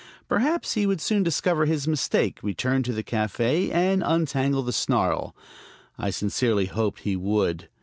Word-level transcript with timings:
Perhaps 0.27 0.73
he 0.73 0.87
would 0.87 0.99
soon 0.99 1.21
discover 1.21 1.65
his 1.67 1.87
mistake, 1.87 2.39
return 2.41 2.81
to 2.81 2.91
the 2.91 3.03
café 3.03 3.71
and 3.71 4.01
untangle 4.03 4.63
the 4.63 4.73
snarl. 4.73 5.35
I 5.95 6.09
sincerely 6.09 6.65
hoped 6.65 7.01
he 7.01 7.15
would. 7.15 7.69